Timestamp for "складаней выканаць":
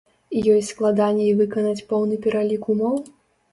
0.69-1.85